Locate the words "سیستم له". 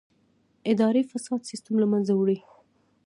1.49-1.87